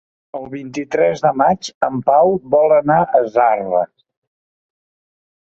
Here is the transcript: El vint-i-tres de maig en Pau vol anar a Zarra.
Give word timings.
El 0.37 0.45
vint-i-tres 0.53 1.21
de 1.25 1.31
maig 1.41 1.69
en 1.89 2.01
Pau 2.09 2.33
vol 2.55 2.73
anar 2.79 2.99
a 3.21 3.21
Zarra. 3.37 3.85